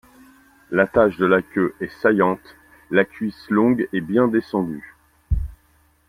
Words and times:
L'attache 0.71 1.15
de 1.17 1.27
la 1.27 1.43
queue 1.43 1.75
est 1.79 1.91
saillante, 2.01 2.55
la 2.89 3.05
cuisse 3.05 3.47
longue 3.51 3.87
et 3.93 4.01
bien 4.01 4.27
descendue. 4.27 4.95